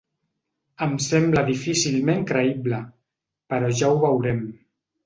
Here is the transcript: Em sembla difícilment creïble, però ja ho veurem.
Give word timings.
Em 0.85 0.95
sembla 1.07 1.43
difícilment 1.51 2.27
creïble, 2.33 2.81
però 3.55 3.73
ja 3.83 3.95
ho 3.97 4.05
veurem. 4.09 4.47